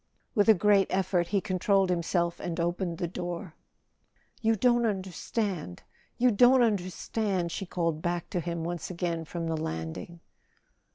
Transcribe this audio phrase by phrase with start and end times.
[0.33, 3.53] With a great effort he controlled himself and opened the door.
[4.41, 10.21] "You don't understand—you don't understand!" she called back to him once again from the landing.